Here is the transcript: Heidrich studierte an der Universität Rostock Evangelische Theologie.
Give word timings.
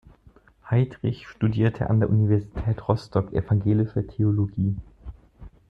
Heidrich 0.67 1.27
studierte 1.27 1.87
an 1.91 1.99
der 1.99 2.09
Universität 2.09 2.87
Rostock 2.89 3.31
Evangelische 3.33 4.07
Theologie. 4.07 4.75